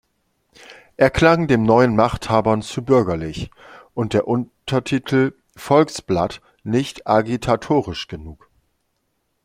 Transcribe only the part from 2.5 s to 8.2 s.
zu bürgerlich, und der Untertitel Volksblatt nicht agitatorisch